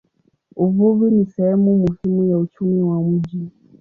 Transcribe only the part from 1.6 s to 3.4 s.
muhimu ya uchumi wa mji.